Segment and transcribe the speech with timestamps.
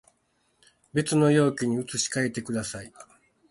[0.93, 2.91] 別の容器に移し替えてください